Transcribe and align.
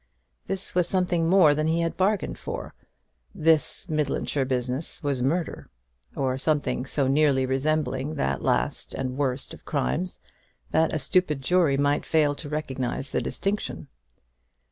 This 0.47 0.73
was 0.73 0.87
something 0.87 1.29
more 1.29 1.53
than 1.53 1.67
he 1.67 1.81
had 1.81 1.95
bargained 1.95 2.39
for. 2.39 2.73
This 3.35 3.85
Midlandshire 3.87 4.45
business 4.45 5.03
was 5.03 5.21
murder, 5.21 5.69
or 6.15 6.39
something 6.39 6.87
so 6.87 7.05
nearly 7.05 7.45
resembling 7.45 8.15
that 8.15 8.41
last 8.41 8.95
and 8.95 9.15
worst 9.15 9.53
of 9.53 9.63
crimes, 9.63 10.19
that 10.71 10.91
a 10.91 10.97
stupid 10.97 11.43
jury 11.43 11.77
might 11.77 12.03
fail 12.03 12.33
to 12.33 12.49
recognize 12.49 13.11
the 13.11 13.21
distinction. 13.21 13.89